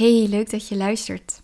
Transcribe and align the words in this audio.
Hey, 0.00 0.26
leuk 0.28 0.50
dat 0.50 0.68
je 0.68 0.76
luistert. 0.76 1.42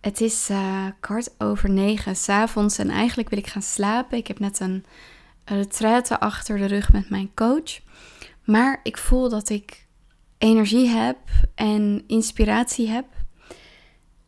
Het 0.00 0.20
is 0.20 0.50
uh, 0.50 0.86
kwart 1.00 1.30
over 1.38 1.70
negen 1.70 2.16
s'avonds 2.16 2.78
en 2.78 2.90
eigenlijk 2.90 3.28
wil 3.28 3.38
ik 3.38 3.46
gaan 3.46 3.62
slapen. 3.62 4.18
Ik 4.18 4.26
heb 4.26 4.38
net 4.38 4.60
een 4.60 4.84
retraite 5.44 6.20
achter 6.20 6.58
de 6.58 6.66
rug 6.66 6.92
met 6.92 7.10
mijn 7.10 7.30
coach. 7.34 7.80
Maar 8.44 8.80
ik 8.82 8.96
voel 8.96 9.28
dat 9.28 9.48
ik 9.48 9.86
energie 10.38 10.88
heb 10.88 11.18
en 11.54 12.04
inspiratie 12.06 12.88
heb 12.88 13.06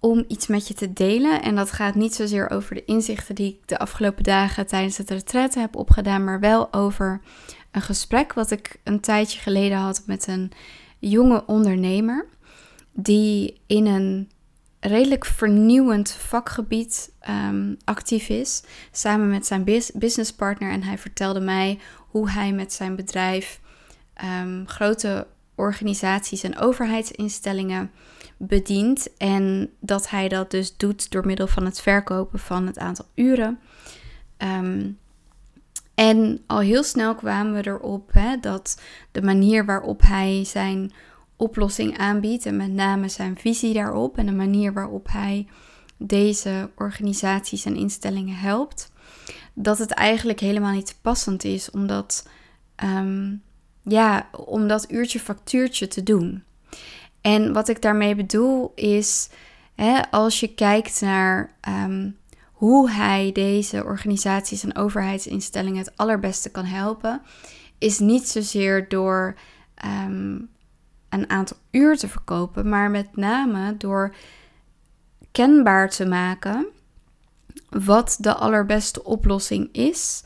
om 0.00 0.24
iets 0.28 0.46
met 0.46 0.68
je 0.68 0.74
te 0.74 0.92
delen. 0.92 1.42
En 1.42 1.54
dat 1.54 1.70
gaat 1.70 1.94
niet 1.94 2.14
zozeer 2.14 2.50
over 2.50 2.74
de 2.74 2.84
inzichten 2.84 3.34
die 3.34 3.48
ik 3.48 3.68
de 3.68 3.78
afgelopen 3.78 4.22
dagen 4.22 4.66
tijdens 4.66 4.96
het 4.96 5.10
retraite 5.10 5.58
heb 5.58 5.76
opgedaan, 5.76 6.24
maar 6.24 6.40
wel 6.40 6.72
over 6.72 7.20
een 7.70 7.82
gesprek 7.82 8.32
wat 8.32 8.50
ik 8.50 8.80
een 8.84 9.00
tijdje 9.00 9.40
geleden 9.40 9.78
had 9.78 10.02
met 10.06 10.26
een 10.26 10.52
jonge 10.98 11.46
ondernemer 11.46 12.26
die 12.92 13.60
in 13.66 13.86
een 13.86 14.30
redelijk 14.80 15.24
vernieuwend 15.24 16.10
vakgebied 16.10 17.12
um, 17.28 17.76
actief 17.84 18.28
is, 18.28 18.62
samen 18.92 19.28
met 19.30 19.46
zijn 19.46 19.64
businesspartner. 19.94 20.70
En 20.70 20.82
hij 20.82 20.98
vertelde 20.98 21.40
mij 21.40 21.78
hoe 21.96 22.30
hij 22.30 22.52
met 22.52 22.72
zijn 22.72 22.96
bedrijf 22.96 23.60
um, 24.42 24.68
grote 24.68 25.26
organisaties 25.54 26.42
en 26.42 26.58
overheidsinstellingen 26.58 27.90
bedient. 28.36 29.16
En 29.16 29.70
dat 29.80 30.10
hij 30.10 30.28
dat 30.28 30.50
dus 30.50 30.76
doet 30.76 31.10
door 31.10 31.26
middel 31.26 31.46
van 31.46 31.64
het 31.64 31.80
verkopen 31.80 32.38
van 32.38 32.66
het 32.66 32.78
aantal 32.78 33.06
uren. 33.14 33.58
Um, 34.38 34.98
en 35.94 36.42
al 36.46 36.58
heel 36.58 36.82
snel 36.82 37.14
kwamen 37.14 37.52
we 37.52 37.66
erop 37.66 38.12
hè, 38.12 38.36
dat 38.40 38.80
de 39.12 39.22
manier 39.22 39.64
waarop 39.64 40.02
hij 40.02 40.44
zijn 40.44 40.92
oplossing 41.40 41.98
aanbiedt 41.98 42.46
en 42.46 42.56
met 42.56 42.72
name 42.72 43.08
zijn 43.08 43.38
visie 43.38 43.74
daarop 43.74 44.18
en 44.18 44.26
de 44.26 44.32
manier 44.32 44.72
waarop 44.72 45.06
hij 45.10 45.46
deze 45.96 46.70
organisaties 46.76 47.64
en 47.64 47.76
instellingen 47.76 48.36
helpt, 48.36 48.92
dat 49.54 49.78
het 49.78 49.90
eigenlijk 49.90 50.40
helemaal 50.40 50.72
niet 50.72 50.98
passend 51.02 51.44
is 51.44 51.70
om 51.70 51.86
dat, 51.86 52.28
um, 52.84 53.42
ja, 53.82 54.28
om 54.32 54.68
dat 54.68 54.90
uurtje 54.90 55.20
factuurtje 55.20 55.88
te 55.88 56.02
doen. 56.02 56.44
En 57.20 57.52
wat 57.52 57.68
ik 57.68 57.82
daarmee 57.82 58.14
bedoel 58.14 58.72
is, 58.74 59.28
hè, 59.74 60.10
als 60.10 60.40
je 60.40 60.54
kijkt 60.54 61.00
naar 61.00 61.54
um, 61.68 62.16
hoe 62.52 62.90
hij 62.90 63.32
deze 63.32 63.84
organisaties 63.84 64.64
en 64.64 64.76
overheidsinstellingen 64.76 65.78
het 65.78 65.96
allerbeste 65.96 66.50
kan 66.50 66.64
helpen, 66.64 67.22
is 67.78 67.98
niet 67.98 68.28
zozeer 68.28 68.88
door 68.88 69.34
um, 70.04 70.48
een 71.10 71.30
aantal 71.30 71.56
uur 71.70 71.96
te 71.96 72.08
verkopen, 72.08 72.68
maar 72.68 72.90
met 72.90 73.16
name 73.16 73.76
door 73.76 74.14
kenbaar 75.32 75.90
te 75.90 76.06
maken 76.06 76.66
wat 77.68 78.16
de 78.20 78.34
allerbeste 78.34 79.04
oplossing 79.04 79.68
is. 79.72 80.24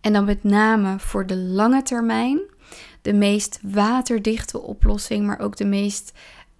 En 0.00 0.12
dan 0.12 0.24
met 0.24 0.44
name 0.44 0.98
voor 0.98 1.26
de 1.26 1.36
lange 1.36 1.82
termijn, 1.82 2.40
de 3.02 3.12
meest 3.12 3.58
waterdichte 3.62 4.60
oplossing, 4.60 5.26
maar 5.26 5.38
ook 5.38 5.56
de 5.56 5.64
meest 5.64 6.12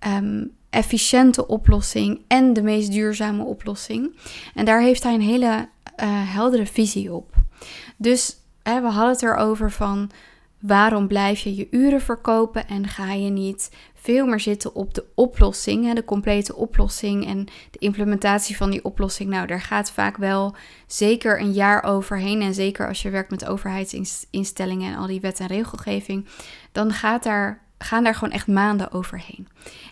um, 0.07 0.51
efficiënte 0.71 1.47
oplossing 1.47 2.21
en 2.27 2.53
de 2.53 2.63
meest 2.63 2.93
duurzame 2.93 3.45
oplossing. 3.45 4.17
En 4.55 4.65
daar 4.65 4.81
heeft 4.81 5.03
hij 5.03 5.15
een 5.15 5.21
hele 5.21 5.47
uh, 5.47 6.33
heldere 6.35 6.67
visie 6.67 7.13
op. 7.13 7.35
Dus 7.97 8.37
hè, 8.63 8.81
we 8.81 8.89
hadden 8.89 9.13
het 9.13 9.23
erover 9.23 9.73
van 9.73 10.11
waarom 10.67 11.09
blijf 11.09 11.41
je 11.41 11.55
je 11.55 11.69
uren 11.71 12.01
verkopen 12.01 12.69
en 12.69 12.89
ga 12.89 13.13
je 13.13 13.31
niet 13.31 13.71
veel 13.95 14.27
meer 14.27 14.41
zitten 14.41 14.75
op 14.75 14.95
de 14.95 15.05
oplossing, 15.15 15.85
hè, 15.85 15.95
de 15.95 16.05
complete 16.05 16.57
oplossing 16.57 17.27
en 17.27 17.45
de 17.71 17.79
implementatie 17.79 18.57
van 18.57 18.71
die 18.71 18.85
oplossing. 18.85 19.31
Nou, 19.31 19.47
daar 19.47 19.61
gaat 19.61 19.91
vaak 19.91 20.17
wel 20.17 20.55
zeker 20.87 21.41
een 21.41 21.53
jaar 21.53 21.83
overheen. 21.83 22.43
En 22.43 22.55
zeker 22.55 22.89
als 22.89 23.03
je 23.03 23.11
werkt 23.11 23.31
met 23.31 23.47
overheidsinstellingen 23.47 24.93
en 24.93 24.99
al 24.99 25.07
die 25.07 25.21
wet 25.21 25.41
en 25.41 25.47
regelgeving, 25.47 26.27
dan 26.73 26.93
gaat 26.93 27.23
daar, 27.23 27.63
gaan 27.79 28.05
daar 28.05 28.15
gewoon 28.15 28.35
echt 28.35 28.47
maanden 28.47 28.93
overheen. 28.93 29.49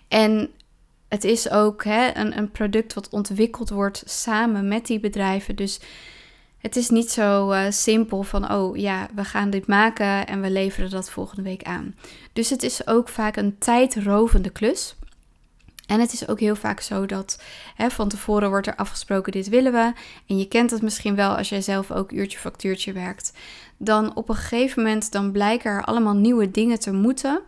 En 0.07 0.49
het 1.07 1.23
is 1.23 1.49
ook 1.49 1.83
hè, 1.83 2.15
een, 2.15 2.37
een 2.37 2.51
product 2.51 2.93
wat 2.93 3.09
ontwikkeld 3.09 3.69
wordt 3.69 4.03
samen 4.05 4.67
met 4.67 4.85
die 4.85 4.99
bedrijven. 4.99 5.55
Dus 5.55 5.79
het 6.65 6.75
is 6.75 6.89
niet 6.89 7.11
zo 7.11 7.51
uh, 7.51 7.65
simpel 7.69 8.23
van, 8.23 8.51
oh 8.51 8.77
ja, 8.77 9.07
we 9.15 9.23
gaan 9.23 9.49
dit 9.49 9.67
maken 9.67 10.27
en 10.27 10.41
we 10.41 10.49
leveren 10.49 10.89
dat 10.89 11.09
volgende 11.09 11.41
week 11.41 11.63
aan. 11.63 11.95
Dus 12.33 12.49
het 12.49 12.63
is 12.63 12.87
ook 12.87 13.09
vaak 13.09 13.35
een 13.35 13.57
tijdrovende 13.57 14.49
klus. 14.49 14.95
En 15.87 15.99
het 15.99 16.13
is 16.13 16.27
ook 16.27 16.39
heel 16.39 16.55
vaak 16.55 16.79
zo 16.79 17.05
dat 17.05 17.41
hè, 17.75 17.89
van 17.89 18.07
tevoren 18.07 18.49
wordt 18.49 18.67
er 18.67 18.75
afgesproken, 18.75 19.31
dit 19.31 19.49
willen 19.49 19.71
we. 19.71 19.93
En 20.27 20.37
je 20.37 20.47
kent 20.47 20.71
het 20.71 20.81
misschien 20.81 21.15
wel 21.15 21.35
als 21.35 21.49
jij 21.49 21.61
zelf 21.61 21.91
ook 21.91 22.11
uurtje 22.11 22.37
factuurtje 22.37 22.93
werkt. 22.93 23.33
Dan 23.77 24.15
op 24.15 24.29
een 24.29 24.35
gegeven 24.35 24.83
moment 24.83 25.11
dan 25.11 25.31
blijken 25.31 25.71
er 25.71 25.83
allemaal 25.83 26.15
nieuwe 26.15 26.51
dingen 26.51 26.79
te 26.79 26.93
moeten 26.93 27.41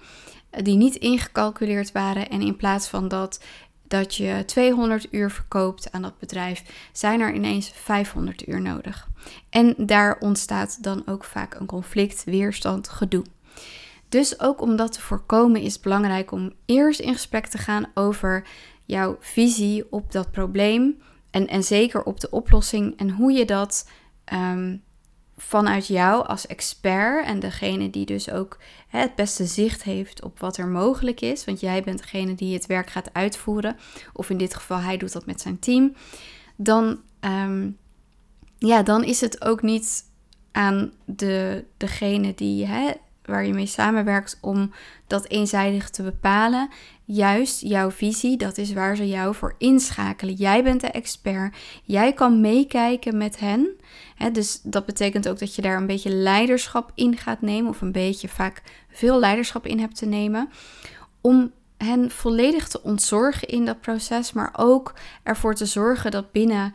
die 0.49 0.75
niet 0.75 0.95
ingecalculeerd 0.95 1.91
waren. 1.91 2.29
En 2.29 2.41
in 2.41 2.55
plaats 2.55 2.88
van 2.88 3.07
dat, 3.07 3.39
dat 3.88 4.16
je 4.16 4.44
200 4.46 5.08
uur 5.12 5.31
verkoopt 5.31 5.92
aan 5.92 6.02
dat 6.02 6.20
bedrijf, 6.20 6.90
zijn 6.92 7.22
er 7.22 7.34
ineens 7.34 7.72
500 7.74 8.48
uur 8.48 8.62
nodig. 8.62 9.08
En 9.50 9.74
daar 9.78 10.18
ontstaat 10.20 10.84
dan 10.84 11.03
ook 11.06 11.24
vaak 11.24 11.53
een 11.53 11.66
conflict, 11.66 12.24
weerstand, 12.24 12.90
gedoe. 12.90 13.24
Dus 14.09 14.40
ook 14.40 14.62
om 14.62 14.76
dat 14.76 14.92
te 14.92 15.02
voorkomen 15.02 15.62
is 15.62 15.74
het 15.74 15.81
belangrijk 15.81 16.31
om 16.31 16.53
eerst 16.66 17.00
in 17.00 17.14
gesprek 17.14 17.47
te 17.47 17.58
gaan 17.58 17.86
over 17.94 18.47
jouw 18.86 19.18
visie 19.20 19.92
op 19.92 20.12
dat 20.12 20.31
probleem. 20.31 21.02
En, 21.31 21.47
en 21.47 21.64
zeker 21.64 22.03
op 22.03 22.20
de 22.20 22.30
oplossing 22.30 22.97
en 22.97 23.09
hoe 23.09 23.31
je 23.31 23.46
dat 23.46 23.90
um, 24.34 24.84
vanuit 25.38 25.88
jou 25.88 26.28
als 26.28 26.48
expert 26.48 27.25
en 27.25 27.40
degene 27.40 27.90
die 27.90 28.06
dus 28.06 28.30
ook 28.31 28.58
hè, 28.88 29.00
het 29.00 29.16
beste 29.16 29.46
zicht 29.46 29.84
heeft 29.84 30.24
op 30.24 30.40
wat 30.40 30.58
er 30.58 30.68
mogelijk 30.68 31.22
is, 31.22 31.46
want 31.46 31.59
jij 31.59 31.84
bent 31.84 31.98
degene 31.98 32.36
die 32.36 32.53
het 32.53 32.66
werk 32.66 32.90
gaat 32.90 33.14
uitvoeren, 33.14 33.78
of 34.14 34.30
in 34.30 34.38
dit 34.38 34.56
geval 34.56 34.78
hij 34.78 34.97
doet 34.97 35.14
dat 35.14 35.26
met 35.26 35.42
zijn 35.42 35.59
team, 35.59 35.94
dan, 36.56 37.00
um, 37.20 37.78
ja, 38.58 38.84
dan 38.84 39.03
is 39.03 39.22
het 39.22 39.44
ook 39.46 39.62
niet 39.62 40.03
aan 40.52 40.94
de, 41.06 41.66
degene 41.78 42.34
die, 42.36 42.66
hè, 42.66 42.92
waar 43.28 43.46
je 43.46 43.54
mee 43.54 43.66
samenwerkt 43.66 44.38
om 44.42 44.72
dat 45.08 45.28
eenzijdig 45.28 45.90
te 45.90 46.04
bepalen. 46.04 46.70
Juist 47.06 47.62
jouw 47.62 47.92
visie, 47.92 48.38
dat 48.38 48.58
is 48.58 48.74
waar 48.74 48.96
ze 48.96 49.08
jou 49.08 49.36
voor 49.36 49.56
inschakelen. 49.58 50.34
Jij 50.34 50.64
bent 50.64 50.82
de 50.82 50.88
expert. 50.88 51.56
Jij 51.84 52.14
kan 52.14 52.42
meekijken 52.42 53.18
met 53.18 53.40
hen. 53.40 53.78
dus 54.32 54.60
dat 54.64 54.86
betekent 54.86 55.30
ook 55.30 55.40
dat 55.40 55.56
je 55.56 55.62
daar 55.62 55.78
een 55.78 55.88
beetje 55.88 56.10
leiderschap 56.10 56.92
in 56.96 57.18
gaat 57.18 57.42
nemen, 57.42 57.70
of 57.70 57.82
een 57.82 57.92
beetje 57.92 58.28
vaak 58.28 58.62
veel 58.92 59.20
leiderschap 59.20 59.66
in 59.66 59.80
hebt 59.80 59.96
te 59.96 60.06
nemen. 60.06 60.50
Om 61.22 61.52
hen 61.78 62.12
volledig 62.12 62.68
te 62.68 62.84
ontzorgen 62.84 63.48
in 63.48 63.66
dat 63.66 63.82
proces, 63.82 64.34
maar 64.34 64.54
ook 64.58 64.94
ervoor 65.24 65.56
te 65.56 65.66
zorgen 65.66 66.12
dat 66.12 66.32
binnen 66.32 66.74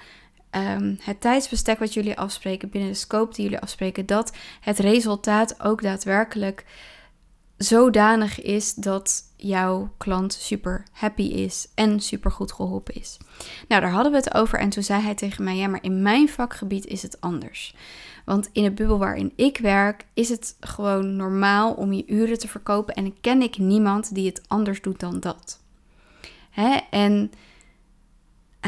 um, 0.56 0.98
het 1.00 1.20
tijdsbestek 1.20 1.78
wat 1.78 1.94
jullie 1.94 2.18
afspreken, 2.18 2.70
binnen 2.70 2.90
de 2.90 2.96
scope 2.96 3.34
die 3.34 3.44
jullie 3.44 3.60
afspreken, 3.60 4.06
dat 4.06 4.36
het 4.60 4.78
resultaat 4.78 5.62
ook 5.62 5.82
daadwerkelijk 5.82 6.64
zodanig 7.56 8.40
is 8.40 8.74
dat 8.74 9.22
jouw 9.36 9.92
klant 9.96 10.32
super 10.32 10.84
happy 10.92 11.22
is 11.22 11.68
en 11.74 12.00
super 12.00 12.30
goed 12.30 12.52
geholpen 12.52 12.94
is. 12.94 13.18
Nou, 13.68 13.80
daar 13.80 13.90
hadden 13.90 14.12
we 14.12 14.18
het 14.18 14.34
over 14.34 14.58
en 14.58 14.68
toen 14.68 14.82
zei 14.82 15.02
hij 15.02 15.14
tegen 15.14 15.44
mij: 15.44 15.56
Ja, 15.56 15.68
maar 15.68 15.82
in 15.82 16.02
mijn 16.02 16.28
vakgebied 16.28 16.86
is 16.86 17.02
het 17.02 17.20
anders. 17.20 17.74
Want 18.24 18.50
in 18.52 18.62
de 18.62 18.70
bubbel 18.70 18.98
waarin 18.98 19.32
ik 19.36 19.58
werk 19.58 20.04
is 20.14 20.28
het 20.28 20.56
gewoon 20.60 21.16
normaal 21.16 21.72
om 21.72 21.92
je 21.92 22.06
uren 22.06 22.38
te 22.38 22.48
verkopen 22.48 22.94
en 22.94 23.20
ken 23.20 23.42
ik 23.42 23.58
niemand 23.58 24.14
die 24.14 24.26
het 24.26 24.42
anders 24.48 24.80
doet 24.82 25.00
dan 25.00 25.20
dat. 25.20 25.60
Hè? 26.50 26.78
En 26.90 27.32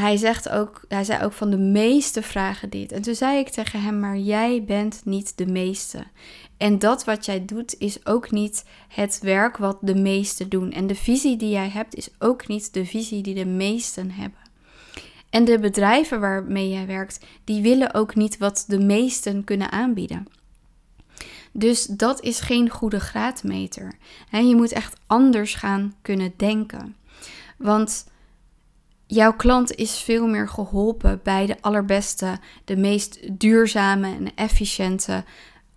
hij 0.00 0.17
zegt 0.17 0.49
ook, 0.49 0.85
hij 0.88 1.05
zei 1.05 1.25
ook 1.25 1.32
van 1.32 1.50
de 1.50 1.58
meeste 1.58 2.23
vragen 2.23 2.70
dit. 2.70 2.93
En 2.93 3.02
toen 3.02 3.14
zei 3.14 3.38
ik 3.38 3.49
tegen 3.49 3.82
hem, 3.82 4.00
maar 4.00 4.17
jij 4.17 4.64
bent 4.64 5.00
niet 5.05 5.37
de 5.37 5.46
meeste. 5.46 6.05
En 6.56 6.79
dat 6.79 7.05
wat 7.05 7.25
jij 7.25 7.44
doet 7.44 7.75
is 7.79 8.06
ook 8.06 8.31
niet 8.31 8.64
het 8.88 9.19
werk 9.23 9.56
wat 9.56 9.79
de 9.81 9.94
meesten 9.94 10.49
doen. 10.49 10.73
En 10.73 10.87
de 10.87 10.94
visie 10.94 11.37
die 11.37 11.49
jij 11.49 11.69
hebt 11.69 11.94
is 11.94 12.08
ook 12.19 12.49
niet 12.49 12.73
de 12.73 12.87
visie 12.87 13.23
die 13.23 13.35
de 13.35 13.46
meesten 13.46 14.11
hebben. 14.11 14.38
En 15.31 15.44
de 15.44 15.58
bedrijven 15.58 16.20
waarmee 16.20 16.69
jij 16.69 16.87
werkt, 16.87 17.25
die 17.44 17.62
willen 17.62 17.94
ook 17.94 18.14
niet 18.14 18.38
wat 18.38 18.64
de 18.69 18.79
meesten 18.79 19.44
kunnen 19.44 19.70
aanbieden. 19.70 20.26
Dus 21.52 21.85
dat 21.85 22.20
is 22.23 22.41
geen 22.41 22.70
goede 22.70 23.00
graadmeter. 23.00 23.93
je 24.31 24.56
moet 24.56 24.73
echt 24.73 24.96
anders 25.06 25.55
gaan 25.55 25.94
kunnen 26.02 26.32
denken. 26.37 26.96
Want 27.56 28.06
jouw 29.06 29.33
klant 29.37 29.75
is 29.75 29.99
veel 29.99 30.27
meer 30.27 30.49
geholpen 30.49 31.21
bij 31.23 31.47
de 31.47 31.56
allerbeste, 31.61 32.39
de 32.65 32.77
meest 32.77 33.41
duurzame 33.41 34.06
en 34.06 34.35
efficiënte 34.35 35.25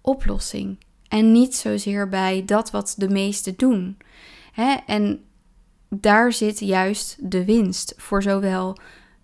oplossing. 0.02 0.78
En 1.08 1.32
niet 1.32 1.56
zozeer 1.56 2.10
bij 2.10 2.44
dat 2.46 2.72
wat 2.72 2.94
de 2.98 3.10
meesten 3.10 3.54
doen. 3.58 3.98
En 4.86 5.24
daar 5.90 6.34
zit 6.34 6.60
juist 6.60 7.16
de 7.20 7.46
winst 7.46 7.94
voor 7.98 8.22
zowel 8.22 8.78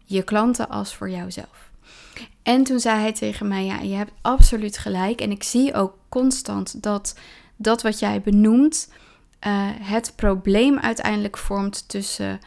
je 0.05 0.23
klanten 0.23 0.69
als 0.69 0.95
voor 0.95 1.09
jouzelf. 1.09 1.71
En 2.43 2.63
toen 2.63 2.79
zei 2.79 2.99
hij 2.99 3.13
tegen 3.13 3.47
mij: 3.47 3.65
Ja, 3.65 3.79
je 3.79 3.95
hebt 3.95 4.11
absoluut 4.21 4.77
gelijk. 4.77 5.21
En 5.21 5.31
ik 5.31 5.43
zie 5.43 5.73
ook 5.73 5.97
constant 6.09 6.83
dat 6.83 7.15
dat 7.55 7.81
wat 7.81 7.99
jij 7.99 8.21
benoemt, 8.21 8.91
uh, 9.47 9.69
het 9.79 10.13
probleem 10.15 10.79
uiteindelijk 10.79 11.37
vormt 11.37 11.89
tussen 11.89 12.39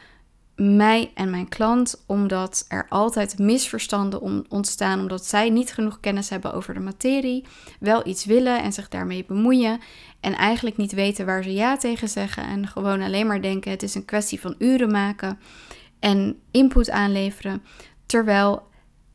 mij 0.56 1.10
en 1.14 1.30
mijn 1.30 1.48
klant, 1.48 2.04
omdat 2.06 2.64
er 2.68 2.86
altijd 2.88 3.38
misverstanden 3.38 4.50
ontstaan, 4.50 5.00
omdat 5.00 5.24
zij 5.24 5.50
niet 5.50 5.72
genoeg 5.72 6.00
kennis 6.00 6.28
hebben 6.28 6.52
over 6.52 6.74
de 6.74 6.80
materie, 6.80 7.44
wel 7.80 8.06
iets 8.06 8.24
willen 8.24 8.62
en 8.62 8.72
zich 8.72 8.88
daarmee 8.88 9.24
bemoeien 9.24 9.80
en 10.20 10.34
eigenlijk 10.34 10.76
niet 10.76 10.92
weten 10.92 11.26
waar 11.26 11.42
ze 11.42 11.52
ja 11.52 11.76
tegen 11.76 12.08
zeggen 12.08 12.44
en 12.44 12.66
gewoon 12.66 13.02
alleen 13.02 13.26
maar 13.26 13.42
denken 13.42 13.70
het 13.70 13.82
is 13.82 13.94
een 13.94 14.04
kwestie 14.04 14.40
van 14.40 14.54
uren 14.58 14.90
maken 14.90 15.38
en 15.98 16.38
input 16.50 16.90
aanleveren, 16.90 17.62
terwijl 18.06 18.62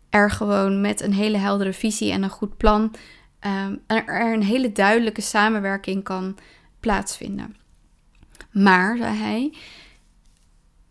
er 0.10 0.32
gewoon 0.32 0.82
met 0.82 1.02
een 1.02 1.14
hele 1.14 1.38
heldere 1.38 1.74
visie 1.74 2.12
en 2.12 2.24
een 2.24 2.30
goed 2.30 2.58
plan 2.58 2.96
um, 3.42 3.82
er 3.88 4.34
een 4.34 4.44
hele 4.44 4.72
duidelijke 4.72 5.22
samenwerking 5.22 6.04
kan 6.04 6.38
plaatsvinden. 6.80 7.56
Maar, 8.52 8.98
zei 8.98 9.16
hij, 9.18 9.54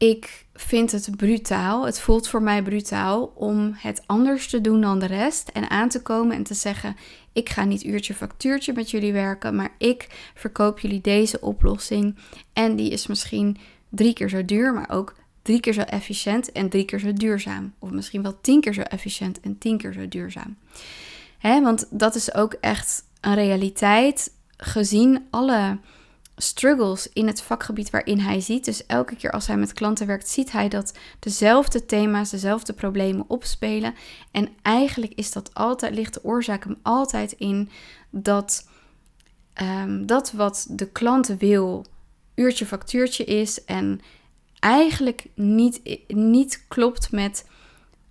ik 0.01 0.47
vind 0.55 0.93
het 0.93 1.17
brutaal. 1.17 1.85
Het 1.85 2.01
voelt 2.01 2.29
voor 2.29 2.43
mij 2.43 2.63
brutaal 2.63 3.33
om 3.35 3.75
het 3.77 4.03
anders 4.07 4.49
te 4.49 4.61
doen 4.61 4.81
dan 4.81 4.99
de 4.99 5.07
rest. 5.07 5.49
En 5.49 5.71
aan 5.71 5.89
te 5.89 6.03
komen 6.03 6.37
en 6.37 6.43
te 6.43 6.55
zeggen: 6.55 6.97
Ik 7.33 7.49
ga 7.49 7.65
niet 7.65 7.85
uurtje 7.85 8.15
factuurtje 8.15 8.73
met 8.73 8.91
jullie 8.91 9.13
werken, 9.13 9.55
maar 9.55 9.75
ik 9.79 10.31
verkoop 10.35 10.79
jullie 10.79 11.01
deze 11.01 11.41
oplossing. 11.41 12.17
En 12.53 12.77
die 12.77 12.91
is 12.91 13.07
misschien 13.07 13.57
drie 13.89 14.13
keer 14.13 14.29
zo 14.29 14.45
duur, 14.45 14.75
maar 14.75 14.91
ook 14.91 15.15
drie 15.43 15.61
keer 15.61 15.73
zo 15.73 15.81
efficiënt 15.81 16.53
en 16.53 16.69
drie 16.69 16.85
keer 16.85 16.99
zo 16.99 17.13
duurzaam. 17.13 17.75
Of 17.79 17.91
misschien 17.91 18.23
wel 18.23 18.41
tien 18.41 18.61
keer 18.61 18.75
zo 18.75 18.83
efficiënt 18.83 19.41
en 19.41 19.59
tien 19.59 19.79
keer 19.79 19.93
zo 19.93 20.09
duurzaam. 20.09 20.57
Hè, 21.39 21.63
want 21.63 21.87
dat 21.91 22.15
is 22.15 22.35
ook 22.35 22.53
echt 22.53 23.05
een 23.21 23.35
realiteit 23.35 24.33
gezien 24.57 25.27
alle 25.31 25.79
struggles 26.41 27.09
in 27.13 27.27
het 27.27 27.43
vakgebied 27.43 27.91
waarin 27.91 28.19
hij 28.19 28.41
ziet. 28.41 28.65
Dus 28.65 28.87
elke 28.87 29.17
keer 29.17 29.31
als 29.31 29.47
hij 29.47 29.57
met 29.57 29.73
klanten 29.73 30.07
werkt, 30.07 30.29
ziet 30.29 30.53
hij 30.53 30.69
dat 30.69 30.99
dezelfde 31.19 31.87
thema's, 31.87 32.31
dezelfde 32.31 32.73
problemen 32.73 33.25
opspelen. 33.29 33.95
En 34.31 34.49
eigenlijk 34.63 35.13
is 35.15 35.33
dat 35.33 35.55
altijd, 35.55 35.95
ligt 35.95 36.15
de 36.15 36.25
oorzaak 36.25 36.65
hem 36.65 36.79
altijd 36.83 37.33
in 37.33 37.71
dat 38.11 38.69
um, 39.63 40.07
dat 40.07 40.33
wat 40.33 40.67
de 40.71 40.87
klant 40.91 41.27
wil, 41.27 41.87
uurtje 42.35 42.67
factuurtje 42.67 43.25
is. 43.25 43.65
En 43.65 44.01
eigenlijk 44.59 45.27
niet, 45.35 45.81
niet 46.09 46.65
klopt 46.69 47.13
met 47.13 47.49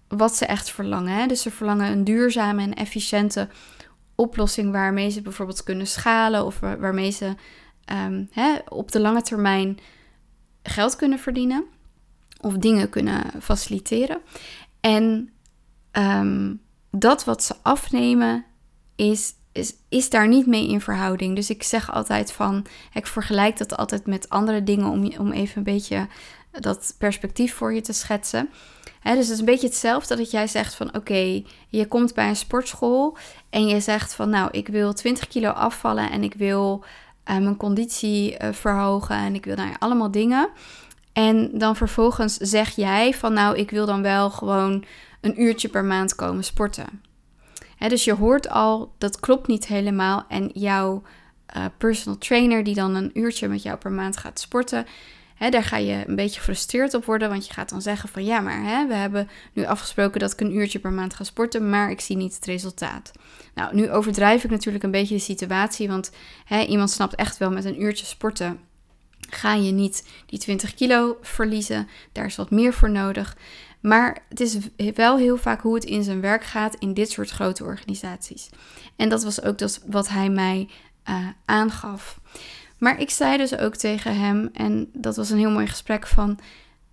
wat 0.07 0.35
ze 0.35 0.45
echt 0.45 0.71
verlangen. 0.71 1.27
Dus 1.27 1.41
ze 1.41 1.51
verlangen 1.51 1.91
een 1.91 2.03
duurzame 2.03 2.61
en 2.61 2.73
efficiënte 2.73 3.47
oplossing 4.15 4.71
waarmee 4.71 5.09
ze 5.09 5.21
bijvoorbeeld 5.21 5.63
kunnen 5.63 5.87
schalen 5.87 6.45
of 6.45 6.59
waarmee 6.59 7.11
ze 7.11 7.35
um, 7.91 8.27
hè, 8.31 8.55
op 8.67 8.91
de 8.91 8.99
lange 8.99 9.21
termijn 9.21 9.77
geld 10.63 10.95
kunnen 10.95 11.19
verdienen 11.19 11.65
of 12.41 12.53
dingen 12.53 12.89
kunnen 12.89 13.23
faciliteren. 13.41 14.21
En 14.79 15.29
um, 15.91 16.61
dat 16.91 17.23
wat 17.23 17.43
ze 17.43 17.55
afnemen 17.61 18.45
is, 18.95 19.33
is, 19.51 19.73
is 19.89 20.09
daar 20.09 20.27
niet 20.27 20.45
mee 20.45 20.67
in 20.67 20.81
verhouding. 20.81 21.35
Dus 21.35 21.49
ik 21.49 21.63
zeg 21.63 21.91
altijd 21.91 22.31
van, 22.31 22.65
ik 22.93 23.07
vergelijk 23.07 23.57
dat 23.57 23.77
altijd 23.77 24.05
met 24.05 24.29
andere 24.29 24.63
dingen 24.63 24.89
om, 24.89 25.11
om 25.17 25.31
even 25.31 25.57
een 25.57 25.63
beetje 25.63 26.07
dat 26.51 26.95
perspectief 26.97 27.53
voor 27.53 27.73
je 27.73 27.81
te 27.81 27.93
schetsen. 27.93 28.49
dus 29.03 29.13
het 29.13 29.29
is 29.29 29.39
een 29.39 29.45
beetje 29.45 29.67
hetzelfde 29.67 30.15
dat 30.15 30.31
jij 30.31 30.47
zegt 30.47 30.75
van 30.75 30.95
oké, 30.95 31.43
je 31.67 31.87
komt 31.87 32.13
bij 32.13 32.29
een 32.29 32.35
sportschool 32.35 33.17
en 33.49 33.67
je 33.67 33.79
zegt 33.79 34.13
van 34.13 34.29
nou, 34.29 34.49
ik 34.51 34.67
wil 34.67 34.93
20 34.93 35.27
kilo 35.27 35.49
afvallen 35.49 36.11
en 36.11 36.23
ik 36.23 36.33
wil 36.33 36.83
mijn 37.37 37.57
conditie 37.57 38.37
uh, 38.41 38.51
verhogen 38.51 39.15
en 39.15 39.35
ik 39.35 39.45
wil 39.45 39.55
nou 39.55 39.69
ja, 39.69 39.75
allemaal 39.79 40.11
dingen. 40.11 40.49
En 41.13 41.49
dan 41.53 41.75
vervolgens 41.75 42.37
zeg 42.37 42.75
jij 42.75 43.13
van 43.13 43.33
nou, 43.33 43.57
ik 43.57 43.71
wil 43.71 43.85
dan 43.85 44.01
wel 44.01 44.29
gewoon 44.29 44.83
een 45.21 45.41
uurtje 45.41 45.69
per 45.69 45.85
maand 45.85 46.15
komen 46.15 46.43
sporten. 46.43 47.01
dus 47.77 48.03
je 48.03 48.13
hoort 48.13 48.49
al, 48.49 48.93
dat 48.97 49.19
klopt 49.19 49.47
niet 49.47 49.67
helemaal. 49.67 50.25
En 50.27 50.49
jouw 50.53 51.01
uh, 51.57 51.65
personal 51.77 52.17
trainer 52.17 52.63
die 52.63 52.75
dan 52.75 52.95
een 52.95 53.11
uurtje 53.13 53.47
met 53.47 53.63
jou 53.63 53.77
per 53.77 53.91
maand 53.91 54.17
gaat 54.17 54.39
sporten, 54.39 54.85
Hè, 55.39 55.49
daar 55.49 55.63
ga 55.63 55.77
je 55.77 56.03
een 56.07 56.15
beetje 56.15 56.39
gefrustreerd 56.39 56.93
op 56.93 57.05
worden, 57.05 57.29
want 57.29 57.47
je 57.47 57.53
gaat 57.53 57.69
dan 57.69 57.81
zeggen 57.81 58.09
van 58.09 58.25
ja, 58.25 58.39
maar 58.39 58.63
hè, 58.63 58.87
we 58.87 58.93
hebben 58.93 59.29
nu 59.53 59.65
afgesproken 59.65 60.19
dat 60.19 60.31
ik 60.31 60.39
een 60.41 60.55
uurtje 60.55 60.79
per 60.79 60.91
maand 60.91 61.13
ga 61.13 61.23
sporten, 61.23 61.69
maar 61.69 61.91
ik 61.91 62.01
zie 62.01 62.15
niet 62.15 62.35
het 62.35 62.45
resultaat. 62.45 63.11
Nou, 63.53 63.75
nu 63.75 63.91
overdrijf 63.91 64.43
ik 64.43 64.49
natuurlijk 64.49 64.83
een 64.83 64.91
beetje 64.91 65.15
de 65.15 65.21
situatie, 65.21 65.87
want 65.87 66.11
hè, 66.45 66.63
iemand 66.63 66.91
snapt 66.91 67.15
echt 67.15 67.37
wel 67.37 67.51
met 67.51 67.65
een 67.65 67.81
uurtje 67.81 68.05
sporten 68.05 68.59
ga 69.29 69.53
je 69.53 69.71
niet 69.71 70.07
die 70.25 70.39
20 70.39 70.73
kilo 70.73 71.17
verliezen. 71.21 71.87
Daar 72.11 72.25
is 72.25 72.35
wat 72.35 72.51
meer 72.51 72.73
voor 72.73 72.89
nodig. 72.89 73.37
Maar 73.79 74.25
het 74.29 74.39
is 74.39 74.57
wel 74.95 75.17
heel 75.17 75.37
vaak 75.37 75.61
hoe 75.61 75.75
het 75.75 75.83
in 75.83 76.03
zijn 76.03 76.21
werk 76.21 76.43
gaat 76.43 76.75
in 76.75 76.93
dit 76.93 77.11
soort 77.11 77.29
grote 77.29 77.63
organisaties. 77.63 78.49
En 78.95 79.09
dat 79.09 79.23
was 79.23 79.41
ook 79.41 79.57
dus 79.57 79.79
wat 79.85 80.09
hij 80.09 80.29
mij 80.29 80.69
uh, 81.09 81.27
aangaf. 81.45 82.19
Maar 82.79 83.01
ik 83.01 83.09
zei 83.09 83.37
dus 83.37 83.57
ook 83.57 83.75
tegen 83.75 84.19
hem, 84.19 84.49
en 84.53 84.89
dat 84.93 85.15
was 85.15 85.29
een 85.29 85.37
heel 85.37 85.51
mooi 85.51 85.67
gesprek 85.67 86.07
van... 86.07 86.39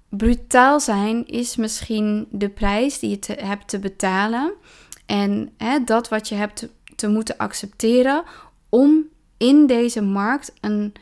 Brutaal 0.08 0.80
zijn 0.80 1.26
is 1.26 1.56
misschien 1.56 2.26
de 2.30 2.48
prijs 2.48 2.98
die 2.98 3.10
je 3.20 3.32
hebt 3.32 3.68
te 3.68 3.78
betalen. 3.78 4.52
En 5.06 5.50
hè, 5.56 5.84
dat 5.84 6.08
wat 6.08 6.28
je 6.28 6.34
hebt 6.34 6.56
te, 6.56 6.70
te 6.96 7.08
moeten 7.08 7.36
accepteren 7.36 8.22
om 8.68 9.04
in 9.36 9.66
deze 9.66 10.02
markt 10.02 10.52
een 10.60 10.92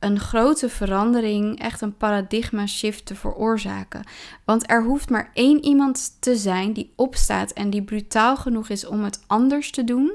een 0.00 0.20
grote 0.20 0.68
verandering, 0.68 1.58
echt 1.58 1.80
een 1.80 1.96
paradigma 1.96 2.66
shift 2.66 3.06
te 3.06 3.14
veroorzaken. 3.14 4.04
Want 4.44 4.70
er 4.70 4.84
hoeft 4.84 5.10
maar 5.10 5.30
één 5.34 5.64
iemand 5.64 6.16
te 6.20 6.36
zijn 6.36 6.72
die 6.72 6.92
opstaat 6.96 7.50
en 7.50 7.70
die 7.70 7.82
brutaal 7.82 8.36
genoeg 8.36 8.68
is 8.68 8.86
om 8.86 9.04
het 9.04 9.24
anders 9.26 9.70
te 9.70 9.84
doen. 9.84 10.12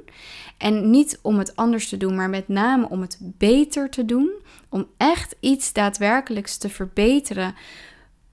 En 0.57 0.89
niet 0.89 1.19
om 1.21 1.37
het 1.37 1.55
anders 1.55 1.89
te 1.89 1.97
doen, 1.97 2.15
maar 2.15 2.29
met 2.29 2.47
name 2.47 2.89
om 2.89 3.01
het 3.01 3.17
beter 3.21 3.89
te 3.89 4.05
doen. 4.05 4.31
Om 4.69 4.87
echt 4.97 5.35
iets 5.39 5.73
daadwerkelijks 5.73 6.57
te 6.57 6.69
verbeteren 6.69 7.55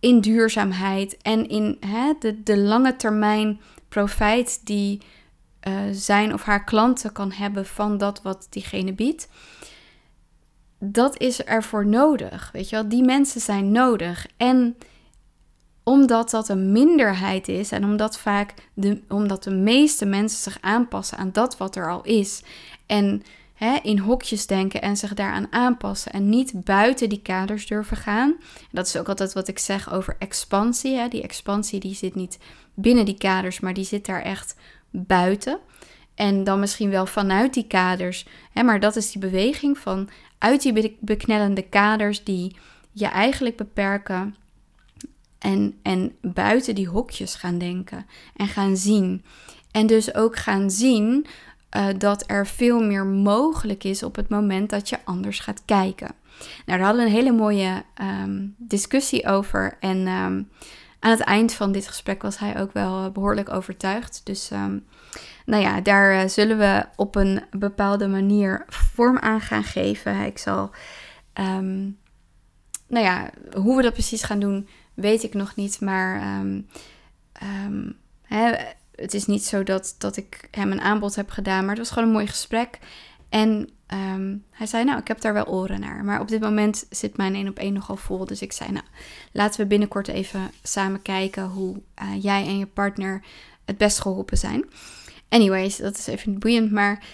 in 0.00 0.20
duurzaamheid 0.20 1.16
en 1.16 1.48
in 1.48 1.76
hè, 1.80 2.12
de, 2.18 2.42
de 2.42 2.58
lange 2.58 2.96
termijn 2.96 3.60
profijt 3.88 4.60
die 4.64 5.00
uh, 5.68 5.74
zijn 5.90 6.32
of 6.32 6.42
haar 6.42 6.64
klanten 6.64 7.12
kan 7.12 7.32
hebben 7.32 7.66
van 7.66 7.98
dat 7.98 8.22
wat 8.22 8.46
diegene 8.50 8.92
biedt 8.92 9.28
dat 10.84 11.20
is 11.20 11.42
ervoor 11.42 11.86
nodig. 11.86 12.50
Weet 12.52 12.68
je 12.68 12.76
wel, 12.76 12.88
die 12.88 13.04
mensen 13.04 13.40
zijn 13.40 13.72
nodig. 13.72 14.26
En 14.36 14.76
omdat 15.82 16.30
dat 16.30 16.48
een 16.48 16.72
minderheid 16.72 17.48
is 17.48 17.72
en 17.72 17.84
omdat 17.84 18.18
vaak 18.18 18.54
de, 18.74 19.00
omdat 19.08 19.44
de 19.44 19.50
meeste 19.50 20.04
mensen 20.04 20.38
zich 20.38 20.58
aanpassen 20.60 21.18
aan 21.18 21.32
dat 21.32 21.56
wat 21.56 21.76
er 21.76 21.90
al 21.90 22.02
is. 22.02 22.42
En 22.86 23.22
hè, 23.54 23.78
in 23.82 23.98
hokjes 23.98 24.46
denken 24.46 24.82
en 24.82 24.96
zich 24.96 25.14
daaraan 25.14 25.52
aanpassen 25.52 26.12
en 26.12 26.28
niet 26.28 26.64
buiten 26.64 27.08
die 27.08 27.22
kaders 27.22 27.66
durven 27.66 27.96
gaan. 27.96 28.36
Dat 28.70 28.86
is 28.86 28.96
ook 28.96 29.08
altijd 29.08 29.32
wat 29.32 29.48
ik 29.48 29.58
zeg 29.58 29.92
over 29.92 30.16
expansie. 30.18 30.96
Hè. 30.96 31.08
Die 31.08 31.22
expansie 31.22 31.80
die 31.80 31.94
zit 31.94 32.14
niet 32.14 32.38
binnen 32.74 33.04
die 33.04 33.18
kaders, 33.18 33.60
maar 33.60 33.74
die 33.74 33.84
zit 33.84 34.06
daar 34.06 34.22
echt 34.22 34.54
buiten. 34.90 35.58
En 36.14 36.44
dan 36.44 36.60
misschien 36.60 36.90
wel 36.90 37.06
vanuit 37.06 37.54
die 37.54 37.66
kaders. 37.66 38.26
Hè, 38.52 38.62
maar 38.62 38.80
dat 38.80 38.96
is 38.96 39.12
die 39.12 39.20
beweging 39.20 39.78
van 39.78 40.08
uit 40.38 40.62
die 40.62 40.96
beknellende 41.00 41.62
kaders 41.62 42.24
die 42.24 42.56
je 42.92 43.06
eigenlijk 43.06 43.56
beperken. 43.56 44.36
En, 45.38 45.78
en 45.82 46.16
buiten 46.20 46.74
die 46.74 46.88
hokjes 46.88 47.34
gaan 47.34 47.58
denken 47.58 48.06
en 48.36 48.48
gaan 48.48 48.76
zien. 48.76 49.24
En 49.70 49.86
dus 49.86 50.14
ook 50.14 50.36
gaan 50.36 50.70
zien 50.70 51.26
uh, 51.76 51.86
dat 51.98 52.24
er 52.26 52.46
veel 52.46 52.82
meer 52.82 53.06
mogelijk 53.06 53.84
is 53.84 54.02
op 54.02 54.16
het 54.16 54.28
moment 54.28 54.70
dat 54.70 54.88
je 54.88 54.98
anders 55.04 55.38
gaat 55.40 55.62
kijken. 55.64 56.14
Nou, 56.38 56.78
daar 56.78 56.80
hadden 56.80 57.04
we 57.04 57.10
een 57.10 57.16
hele 57.16 57.32
mooie 57.32 57.82
um, 58.00 58.54
discussie 58.58 59.26
over. 59.26 59.76
En 59.80 59.96
um, 59.96 60.48
aan 60.98 61.10
het 61.10 61.20
eind 61.20 61.52
van 61.52 61.72
dit 61.72 61.88
gesprek 61.88 62.22
was 62.22 62.38
hij 62.38 62.60
ook 62.60 62.72
wel 62.72 63.10
behoorlijk 63.10 63.50
overtuigd. 63.50 64.20
Dus 64.24 64.50
um, 64.50 64.84
nou 65.44 65.62
ja, 65.62 65.80
daar 65.80 66.12
eh, 66.12 66.28
zullen 66.28 66.58
we 66.58 66.86
op 66.96 67.14
een 67.14 67.42
bepaalde 67.50 68.06
manier 68.08 68.64
vorm 68.68 69.18
aan 69.18 69.40
gaan 69.40 69.64
geven. 69.64 70.20
Ik 70.20 70.38
zal, 70.38 70.70
um, 71.40 71.98
nou 72.86 73.04
ja, 73.04 73.30
hoe 73.56 73.76
we 73.76 73.82
dat 73.82 73.92
precies 73.92 74.22
gaan 74.22 74.40
doen, 74.40 74.68
weet 74.94 75.22
ik 75.22 75.34
nog 75.34 75.54
niet. 75.54 75.80
Maar 75.80 76.38
um, 76.40 76.68
um, 77.42 77.96
hè, 78.22 78.52
het 78.94 79.14
is 79.14 79.26
niet 79.26 79.44
zo 79.44 79.62
dat, 79.62 79.94
dat 79.98 80.16
ik 80.16 80.48
hem 80.50 80.72
een 80.72 80.80
aanbod 80.80 81.14
heb 81.14 81.30
gedaan, 81.30 81.60
maar 81.60 81.74
het 81.74 81.78
was 81.78 81.90
gewoon 81.90 82.08
een 82.08 82.14
mooi 82.14 82.26
gesprek. 82.26 82.78
En 83.28 83.68
ehm, 83.86 84.36
hij 84.50 84.66
zei, 84.66 84.84
nou, 84.84 84.98
ik 84.98 85.08
heb 85.08 85.20
daar 85.20 85.32
wel 85.32 85.46
oren 85.46 85.80
naar. 85.80 86.04
Maar 86.04 86.20
op 86.20 86.28
dit 86.28 86.40
moment 86.40 86.86
zit 86.90 87.16
mijn 87.16 87.34
één 87.34 87.48
op 87.48 87.58
één 87.58 87.72
nogal 87.72 87.96
vol. 87.96 88.24
Dus 88.24 88.42
ik 88.42 88.52
zei, 88.52 88.72
nou, 88.72 88.84
laten 89.32 89.60
we 89.60 89.66
binnenkort 89.66 90.08
even 90.08 90.50
samen 90.62 91.02
kijken 91.02 91.44
hoe 91.44 91.82
eh, 91.94 92.22
jij 92.22 92.46
en 92.46 92.58
je 92.58 92.66
partner 92.66 93.22
het 93.64 93.78
best 93.78 94.00
geholpen 94.00 94.38
zijn. 94.38 94.64
Anyways, 95.32 95.76
dat 95.76 95.98
is 95.98 96.06
even 96.06 96.38
boeiend. 96.38 96.70
Maar 96.70 97.04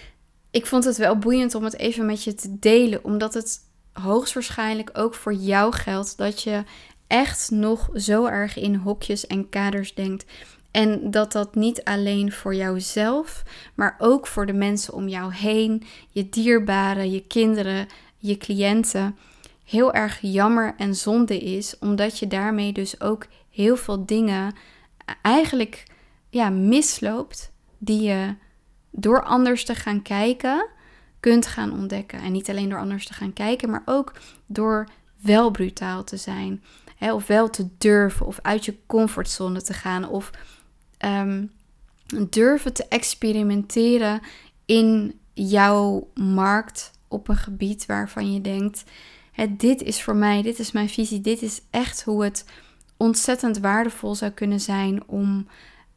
ik 0.51 0.65
vond 0.65 0.83
het 0.83 0.97
wel 0.97 1.17
boeiend 1.17 1.55
om 1.55 1.63
het 1.63 1.77
even 1.77 2.05
met 2.05 2.23
je 2.23 2.33
te 2.33 2.59
delen. 2.59 3.03
Omdat 3.03 3.33
het 3.33 3.59
hoogstwaarschijnlijk 3.93 4.89
ook 4.93 5.13
voor 5.13 5.33
jou 5.33 5.73
geldt 5.75 6.17
dat 6.17 6.43
je 6.43 6.63
echt 7.07 7.51
nog 7.51 7.89
zo 7.93 8.25
erg 8.25 8.57
in 8.57 8.75
hokjes 8.75 9.27
en 9.27 9.49
kaders 9.49 9.93
denkt. 9.93 10.25
En 10.71 11.11
dat 11.11 11.31
dat 11.31 11.55
niet 11.55 11.83
alleen 11.83 12.31
voor 12.31 12.55
jouzelf, 12.55 13.43
maar 13.75 13.95
ook 13.99 14.27
voor 14.27 14.45
de 14.45 14.53
mensen 14.53 14.93
om 14.93 15.07
jou 15.07 15.33
heen, 15.33 15.83
je 16.09 16.29
dierbaren, 16.29 17.11
je 17.11 17.23
kinderen, 17.27 17.87
je 18.17 18.37
cliënten, 18.37 19.17
heel 19.65 19.93
erg 19.93 20.17
jammer 20.21 20.73
en 20.77 20.95
zonde 20.95 21.39
is, 21.39 21.75
omdat 21.79 22.19
je 22.19 22.27
daarmee 22.27 22.73
dus 22.73 23.01
ook 23.01 23.25
heel 23.49 23.77
veel 23.77 24.05
dingen 24.05 24.55
eigenlijk 25.21 25.83
ja, 26.29 26.49
misloopt 26.49 27.51
die 27.79 28.01
je 28.01 28.35
door 28.91 29.23
anders 29.23 29.65
te 29.65 29.75
gaan 29.75 30.01
kijken 30.01 30.67
kunt 31.19 31.47
gaan 31.47 31.71
ontdekken. 31.71 32.19
En 32.19 32.31
niet 32.31 32.49
alleen 32.49 32.69
door 32.69 32.79
anders 32.79 33.05
te 33.05 33.13
gaan 33.13 33.33
kijken, 33.33 33.69
maar 33.69 33.83
ook 33.85 34.13
door 34.45 34.87
wel 35.21 35.51
brutaal 35.51 36.03
te 36.03 36.17
zijn. 36.17 36.63
Hè, 36.95 37.13
of 37.13 37.27
wel 37.27 37.49
te 37.49 37.67
durven, 37.77 38.25
of 38.25 38.39
uit 38.41 38.65
je 38.65 38.75
comfortzone 38.85 39.61
te 39.61 39.73
gaan, 39.73 40.09
of 40.09 40.31
Ehm, 40.99 41.45
durven 42.29 42.73
te 42.73 42.85
experimenteren 42.87 44.21
in 44.65 45.19
jouw 45.33 46.09
markt 46.13 46.91
op 47.07 47.27
een 47.27 47.37
gebied 47.37 47.85
waarvan 47.85 48.33
je 48.33 48.41
denkt: 48.41 48.83
dit 49.49 49.81
is 49.81 50.03
voor 50.03 50.15
mij, 50.15 50.41
dit 50.41 50.59
is 50.59 50.71
mijn 50.71 50.89
visie, 50.89 51.21
dit 51.21 51.41
is 51.41 51.61
echt 51.69 52.03
hoe 52.03 52.23
het 52.23 52.45
ontzettend 52.97 53.59
waardevol 53.59 54.15
zou 54.15 54.31
kunnen 54.31 54.59
zijn 54.59 55.07
om 55.07 55.47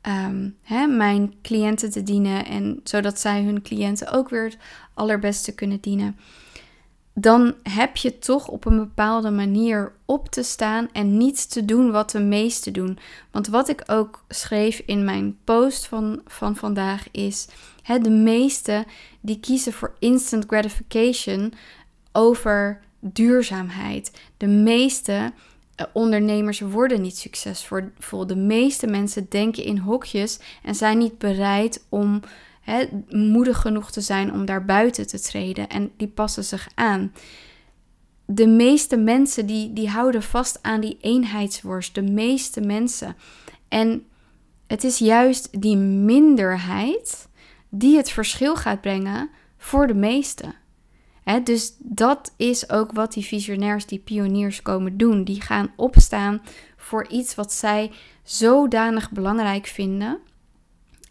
ehm, 0.02 0.50
hè, 0.62 0.86
mijn 0.86 1.34
cliënten 1.42 1.90
te 1.90 2.02
dienen 2.02 2.46
en 2.46 2.80
zodat 2.84 3.18
zij 3.18 3.42
hun 3.42 3.62
cliënten 3.62 4.12
ook 4.12 4.28
weer 4.28 4.44
het 4.44 4.58
allerbeste 4.94 5.54
kunnen 5.54 5.80
dienen 5.80 6.16
dan 7.14 7.54
heb 7.62 7.96
je 7.96 8.18
toch 8.18 8.48
op 8.48 8.64
een 8.64 8.76
bepaalde 8.76 9.30
manier 9.30 9.92
op 10.04 10.28
te 10.28 10.42
staan 10.42 10.88
en 10.92 11.16
niet 11.16 11.50
te 11.50 11.64
doen 11.64 11.90
wat 11.90 12.10
de 12.10 12.20
meesten 12.20 12.72
doen. 12.72 12.98
Want 13.30 13.46
wat 13.46 13.68
ik 13.68 13.82
ook 13.86 14.24
schreef 14.28 14.82
in 14.86 15.04
mijn 15.04 15.38
post 15.44 15.86
van, 15.86 16.20
van 16.26 16.56
vandaag 16.56 17.06
is: 17.10 17.48
hè, 17.82 17.98
de 17.98 18.10
meesten 18.10 18.84
die 19.20 19.40
kiezen 19.40 19.72
voor 19.72 19.94
instant 19.98 20.44
gratification 20.46 21.52
over 22.12 22.80
duurzaamheid. 23.00 24.12
De 24.36 24.46
meeste 24.46 25.32
eh, 25.74 25.86
ondernemers 25.92 26.60
worden 26.60 27.00
niet 27.00 27.18
succesvol. 27.18 28.26
De 28.26 28.36
meeste 28.36 28.86
mensen 28.86 29.26
denken 29.28 29.64
in 29.64 29.78
hokjes 29.78 30.38
en 30.62 30.74
zijn 30.74 30.98
niet 30.98 31.18
bereid 31.18 31.86
om 31.88 32.20
moedig 33.08 33.60
genoeg 33.60 33.90
te 33.90 34.00
zijn 34.00 34.32
om 34.32 34.44
daar 34.44 34.64
buiten 34.64 35.06
te 35.06 35.20
treden. 35.20 35.68
En 35.68 35.90
die 35.96 36.08
passen 36.08 36.44
zich 36.44 36.68
aan. 36.74 37.12
De 38.24 38.46
meeste 38.46 38.96
mensen 38.96 39.46
die, 39.46 39.72
die 39.72 39.88
houden 39.88 40.22
vast 40.22 40.58
aan 40.62 40.80
die 40.80 40.98
eenheidsworst. 41.00 41.94
De 41.94 42.02
meeste 42.02 42.60
mensen. 42.60 43.16
En 43.68 44.06
het 44.66 44.84
is 44.84 44.98
juist 44.98 45.62
die 45.62 45.76
minderheid 45.76 47.28
die 47.68 47.96
het 47.96 48.10
verschil 48.10 48.56
gaat 48.56 48.80
brengen 48.80 49.30
voor 49.56 49.86
de 49.86 49.94
meesten. 49.94 50.54
Dus 51.44 51.76
dat 51.78 52.32
is 52.36 52.70
ook 52.70 52.92
wat 52.92 53.12
die 53.12 53.24
visionairs, 53.24 53.86
die 53.86 53.98
pioniers 53.98 54.62
komen 54.62 54.96
doen. 54.96 55.24
Die 55.24 55.40
gaan 55.40 55.72
opstaan 55.76 56.42
voor 56.76 57.08
iets 57.08 57.34
wat 57.34 57.52
zij 57.52 57.90
zodanig 58.22 59.10
belangrijk 59.10 59.66
vinden 59.66 60.18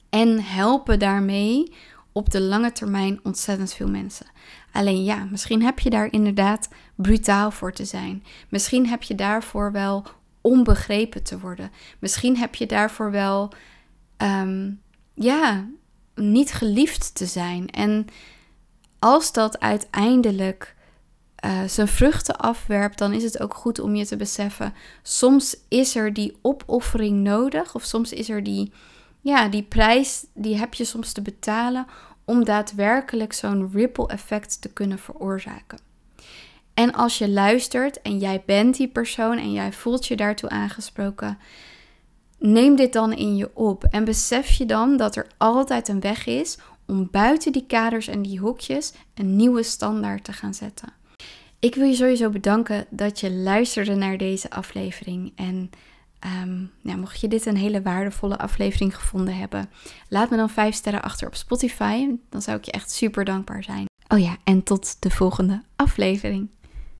en 0.10 0.44
helpen 0.44 1.00
daarmee 1.00 1.74
op 2.12 2.30
de 2.30 2.42
lange 2.42 2.72
termijn 2.72 3.20
ontzettend 3.24 3.74
veel 3.74 3.90
mensen. 3.90 4.26
Alleen 4.72 5.04
ja, 5.04 5.28
misschien 5.32 5.64
heb 5.64 5.80
je 5.80 5.90
daar 5.90 6.12
inderdaad 6.12 6.70
brutaal 6.96 7.52
voor 7.52 7.74
te 7.74 7.86
zijn. 7.86 8.24
Misschien 8.50 8.88
heb 8.88 9.04
je 9.04 9.16
daarvoor 9.16 9.72
wel 9.72 10.06
onbegrepen 10.42 11.24
te 11.24 11.40
worden. 11.40 11.72
Misschien 12.00 12.38
heb 12.38 12.56
je 12.56 12.66
daarvoor 12.66 13.12
wel, 13.12 13.54
ehm, 14.18 14.72
ja, 15.14 15.68
niet 16.16 16.52
geliefd 16.52 17.16
te 17.16 17.26
zijn. 17.26 17.68
En 17.70 18.06
als 19.02 19.32
dat 19.32 19.60
uiteindelijk 19.60 20.76
uh, 21.46 21.62
zijn 21.68 21.88
vruchten 21.88 22.38
afwerpt, 22.38 22.98
dan 22.98 23.14
is 23.14 23.24
het 23.24 23.42
ook 23.42 23.54
goed 23.54 23.80
om 23.80 23.96
je 23.96 24.06
te 24.06 24.18
beseffen: 24.18 24.74
soms 25.04 25.58
is 25.68 25.96
er 25.96 26.14
die 26.14 26.38
opoffering 26.42 27.24
nodig, 27.24 27.76
of 27.76 27.84
soms 27.84 28.14
is 28.14 28.30
er 28.30 28.44
die 28.44 28.72
ja, 29.22 29.48
die 29.48 29.64
prijs 29.64 30.26
die 30.34 30.58
heb 30.58 30.74
je 30.74 30.86
soms 30.86 31.12
te 31.12 31.22
betalen 31.22 31.86
om 32.26 32.46
daadwerkelijk 32.46 33.34
zo'n 33.34 33.72
ripple 33.74 34.08
effect 34.08 34.62
te 34.62 34.70
kunnen 34.70 35.00
veroorzaken. 35.00 35.80
En 36.74 36.94
als 36.94 37.18
je 37.18 37.30
luistert 37.30 38.02
en 38.02 38.18
jij 38.18 38.44
bent 38.46 38.78
die 38.78 38.88
persoon 38.88 39.38
en 39.38 39.52
jij 39.52 39.74
voelt 39.74 40.08
je 40.08 40.16
daartoe 40.16 40.50
aangesproken, 40.50 41.38
neem 42.38 42.76
dit 42.76 42.94
dan 42.94 43.14
in 43.14 43.36
je 43.36 43.50
op 43.54 43.84
en 43.84 44.04
besef 44.04 44.52
je 44.52 44.66
dan 44.66 44.98
dat 44.98 45.16
er 45.16 45.28
altijd 45.38 45.88
een 45.88 46.00
weg 46.00 46.26
is 46.26 46.58
om 46.92 47.08
buiten 47.12 47.52
die 47.52 47.66
kaders 47.68 48.08
en 48.08 48.22
die 48.22 48.40
hoekjes 48.40 48.94
een 49.14 49.36
nieuwe 49.36 49.64
standaard 49.64 50.24
te 50.24 50.34
gaan 50.34 50.54
zetten. 50.54 50.94
Ik 51.60 51.76
wil 51.76 51.86
je 51.86 51.96
sowieso 51.96 52.30
bedanken 52.30 52.86
dat 52.90 53.20
je 53.20 53.32
luisterde 53.32 53.96
naar 53.96 54.18
deze 54.18 54.50
aflevering 54.50 55.32
en 55.36 55.70
Um, 56.44 56.72
mocht 56.82 57.22
je 57.22 57.28
dit 57.28 57.46
een 57.46 57.58
hele 57.58 57.82
waardevolle 57.82 58.38
aflevering 58.38 58.96
gevonden 58.96 59.38
hebben, 59.38 59.70
laat 60.10 60.30
me 60.30 60.38
dan 60.38 60.50
5 60.50 60.76
sterren 60.76 61.02
achter 61.02 61.28
op 61.28 61.36
Spotify. 61.36 62.08
Dan 62.30 62.42
zou 62.42 62.58
ik 62.58 62.66
je 62.66 62.72
echt 62.72 62.92
super 62.92 63.26
dankbaar 63.26 63.64
zijn. 63.64 63.86
Oh 64.08 64.20
ja, 64.20 64.38
en 64.44 64.64
tot 64.64 65.02
de 65.02 65.10
volgende 65.10 65.62
aflevering. 65.76 66.50